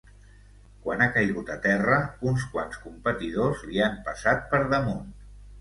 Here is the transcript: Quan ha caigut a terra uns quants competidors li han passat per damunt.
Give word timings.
Quan 0.85 1.03
ha 1.05 1.09
caigut 1.17 1.51
a 1.57 1.57
terra 1.67 1.99
uns 2.31 2.45
quants 2.55 2.81
competidors 2.87 3.63
li 3.69 3.85
han 3.89 4.03
passat 4.09 4.45
per 4.57 4.65
damunt. 4.77 5.07